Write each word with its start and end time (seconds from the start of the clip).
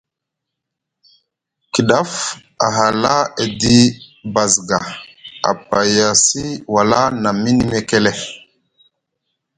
Kiɗaf 1.73 2.11
a 2.65 2.67
hala 2.77 3.13
edi 3.43 3.77
basga 4.33 4.77
a 5.49 5.51
payasi 5.69 6.43
wala 6.73 6.99
na 7.21 7.29
mini 7.41 7.63
mekele. 7.71 8.11